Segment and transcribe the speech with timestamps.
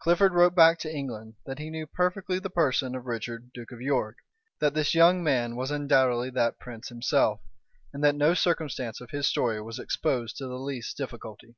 [0.00, 3.80] Clifford wrote back to England, that he knew perfectly the person of Richard, duke of
[3.80, 4.16] York,
[4.58, 7.40] that this young man was undoubtedly that prince himself,
[7.92, 11.54] and that no circumstance of his story was exposed to the least difficulty.